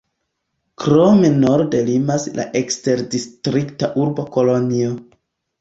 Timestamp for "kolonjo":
4.39-4.91